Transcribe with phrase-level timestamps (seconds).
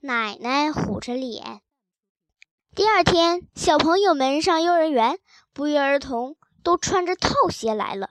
[0.00, 1.60] 奶奶虎着脸。
[2.76, 5.18] 第二天，小朋友们上幼儿园，
[5.52, 8.10] 不约而同都穿着套鞋来了。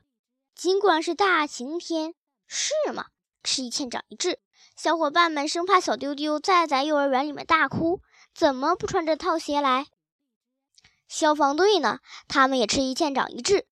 [0.53, 2.13] 尽管是大晴天，
[2.45, 3.05] 是吗？
[3.41, 4.39] 吃一堑长一智，
[4.75, 8.01] 小伙伴们生怕小丢丢再在幼儿园里面大哭，
[8.35, 9.87] 怎么不穿着套鞋来？
[11.07, 11.99] 消防队呢？
[12.27, 13.65] 他们也吃一堑长一智，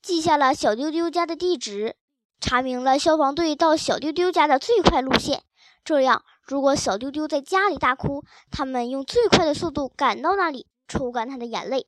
[0.00, 1.96] 记下了小丢丢家的地址，
[2.40, 5.42] 查明了消防队到小丢丢家的最快路线。
[5.84, 11.86] 这样，如果小丢丢在家里大哭，他们用最快的速度赶到那里，抽干他的眼泪，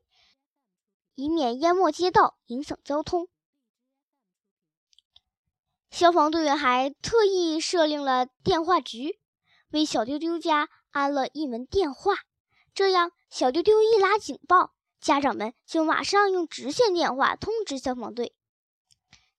[1.15, 3.27] 以免淹没街道，影响交通。
[5.89, 9.19] 消防队员还特意设立了电话局，
[9.71, 12.13] 为小丢丢家安了一门电话，
[12.73, 13.11] 这样。
[13.29, 18.36] 小丢丢一拉警报，家长们就马上用直线电话通知消防队。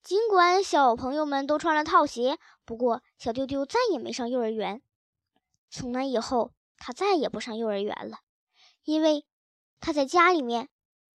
[0.08, 4.80] 尽管小朋友们都穿了套鞋，不过小丢丢再也没上幼儿园。
[5.68, 8.20] 从那以后，他再也不上幼儿园了，
[8.84, 9.26] 因为
[9.80, 10.70] 他在家里面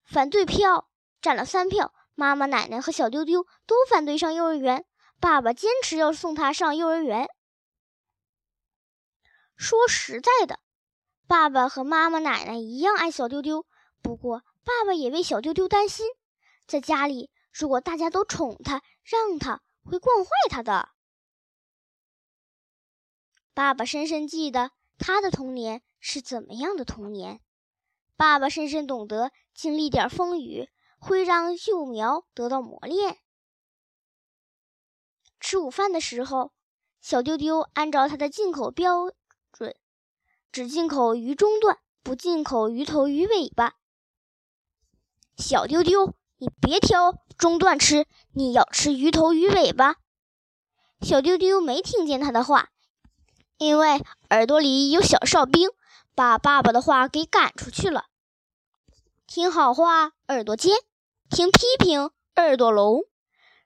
[0.05, 0.91] 反对票
[1.23, 4.85] 占了三票，妈妈、奶奶和小丢丢都反对上幼儿园，
[5.19, 7.31] 爸爸坚持要送他上幼儿园。
[9.57, 10.61] 说实在的。
[11.27, 13.65] 爸爸和妈妈、奶奶一样爱小丢丢，
[14.03, 16.07] 不过爸爸也为小丢丢担心。
[16.67, 20.89] 在家里，如果大家都宠他、让他，会惯坏他的。
[23.55, 27.41] 爸爸深深记得他的童年是怎么样的童年。
[28.17, 33.19] 爸爸深深懂得，经历点风雨会让幼苗得到磨练。
[35.39, 36.53] 吃午饭的时候，
[37.01, 39.13] 小丢丢按照他的进口标
[39.53, 39.77] 准。
[40.53, 43.75] 只进口鱼中段，不进口鱼头鱼尾巴。
[45.37, 49.95] 小丢丢，你别挑中段吃，你要吃鱼头鱼尾巴。
[51.01, 52.71] 小丢丢没听见他的话，
[53.59, 55.71] 因为耳朵里有小哨兵，
[56.17, 58.07] 把爸爸的话给赶出去了。
[59.29, 60.75] 听好话，耳朵尖；
[61.31, 63.05] 听批评，耳朵聋。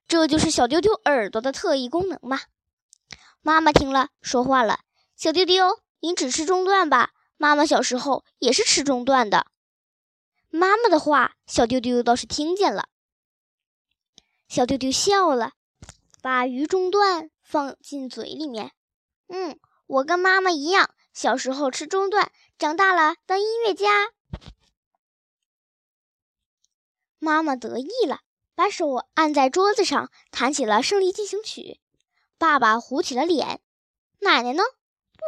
[0.06, 2.40] 这就是小丢丢耳朵的特异功能嘛。
[3.40, 4.80] 妈妈听了，说话了
[5.16, 9.46] ：“小丢丢。”你只吃中段吧，妈妈小时候也是吃中段的。
[10.48, 12.88] 妈妈的话，小丢丢倒是听见了。
[14.48, 15.52] 小丢丢笑了，
[16.22, 18.72] 把鱼中段放进嘴里面。
[19.28, 24.12] 嗯，我跟妈妈一样，小时候吃中段，长大了当音乐家。
[27.18, 28.20] 妈妈得意了，
[28.54, 31.60] 把手按在桌子上，弹起了《胜利进行曲》。
[32.38, 33.60] 爸爸糊起了脸。
[34.20, 34.62] 奶奶呢？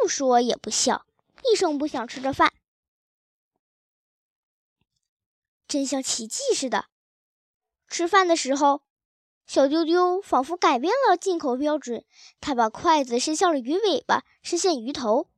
[0.00, 1.06] 不说也不笑，
[1.50, 2.53] 一声不响吃着饭，
[5.69, 6.87] 真像奇迹似的。
[7.87, 8.83] 吃饭的时候，
[9.47, 12.05] 小丢丢仿佛改变了进口标准，
[12.41, 15.31] 他把筷子伸向了鱼尾巴，伸向鱼头。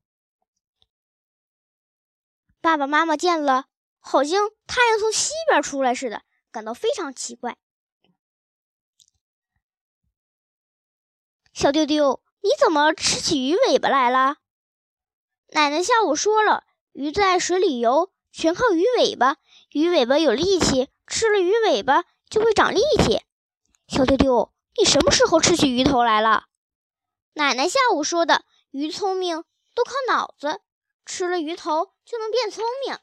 [2.60, 3.66] 爸爸妈妈见了，
[3.98, 7.56] 好像太阳从西边出来似的，感到非常奇怪。
[11.52, 14.36] 小丢丢，你怎么吃起鱼尾巴来了？
[15.48, 19.36] 奶奶下午说了，鱼在水里游，全靠鱼尾巴。
[19.72, 23.22] 鱼尾巴有力气，吃了鱼尾巴就会长力气。
[23.88, 26.46] 小丢丢，你什么时候吃起鱼头来了？
[27.34, 30.60] 奶奶下午说的，鱼聪明都靠脑子，
[31.04, 32.98] 吃了鱼头就能变聪明。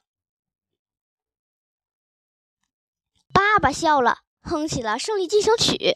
[3.33, 5.95] 爸爸笑了，哼起了胜利进行曲。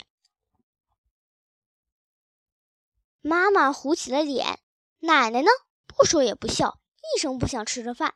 [3.22, 4.59] 妈妈糊起了脸，
[5.00, 5.50] 奶奶呢？
[5.86, 6.80] 不说也不笑，
[7.16, 8.16] 一声不响吃着饭。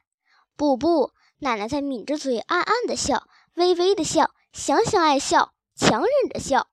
[0.56, 6.68] 不不，奶奶在抿着嘴，暗暗的笑，微微的笑，想想爱笑，强忍着笑。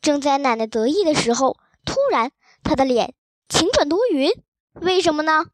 [0.00, 2.32] 正在奶奶得意的时候，突然
[2.62, 3.14] 她的脸
[3.48, 4.30] 晴转多云。
[4.74, 5.46] 为什么呢？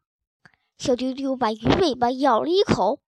[0.77, 3.01] 小丢丢把鱼尾巴咬了一口，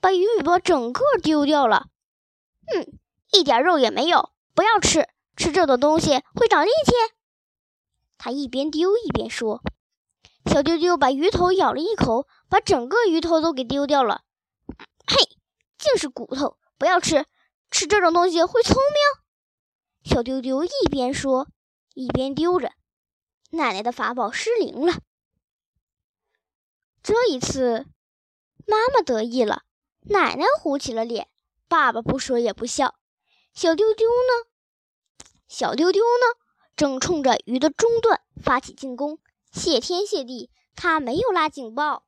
[0.00, 1.88] 把鱼尾巴整个丢掉了。
[2.72, 2.98] 嗯，
[3.32, 6.92] 一点肉也没有，不要吃，吃这种东西会长力气。
[8.16, 9.62] 他一边丢一边说
[10.48, 14.22] ：“小丢丢把鱼头咬了一口，把整个鱼头都给丢掉了。
[15.06, 15.16] 嘿，
[15.78, 17.26] 净是骨头，不要吃！
[17.70, 19.24] 吃这种东西会聪明。”
[20.10, 21.48] 小丢丢一边说，
[21.94, 22.72] 一边丢着。
[23.50, 24.94] 奶奶的法宝失灵了。
[27.02, 27.86] 这一次，
[28.66, 29.64] 妈妈得意了，
[30.00, 31.28] 奶奶糊起了脸，
[31.68, 32.94] 爸爸不说也不笑。
[33.52, 35.26] 小丢丢呢？
[35.46, 36.40] 小丢丢呢？
[36.74, 39.18] 正冲着鱼的中段发起进攻，
[39.58, 42.04] 谢天谢地，他没有拉警报。